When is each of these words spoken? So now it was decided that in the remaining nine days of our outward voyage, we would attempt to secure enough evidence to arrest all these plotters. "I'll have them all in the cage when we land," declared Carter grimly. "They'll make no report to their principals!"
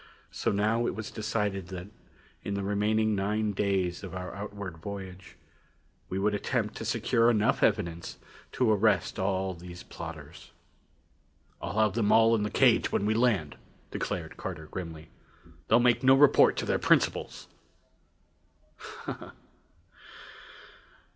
So 0.31 0.51
now 0.51 0.87
it 0.87 0.95
was 0.95 1.11
decided 1.11 1.67
that 1.67 1.89
in 2.43 2.55
the 2.55 2.63
remaining 2.63 3.13
nine 3.13 3.51
days 3.51 4.03
of 4.03 4.15
our 4.15 4.33
outward 4.33 4.77
voyage, 4.79 5.37
we 6.09 6.17
would 6.17 6.33
attempt 6.33 6.73
to 6.77 6.85
secure 6.85 7.29
enough 7.29 7.61
evidence 7.61 8.17
to 8.53 8.71
arrest 8.71 9.19
all 9.19 9.53
these 9.53 9.83
plotters. 9.83 10.49
"I'll 11.61 11.77
have 11.77 11.93
them 11.93 12.11
all 12.11 12.33
in 12.33 12.41
the 12.41 12.49
cage 12.49 12.91
when 12.91 13.05
we 13.05 13.13
land," 13.13 13.57
declared 13.91 14.37
Carter 14.37 14.65
grimly. 14.65 15.09
"They'll 15.67 15.79
make 15.79 16.01
no 16.01 16.15
report 16.15 16.57
to 16.57 16.65
their 16.65 16.79
principals!" 16.79 17.47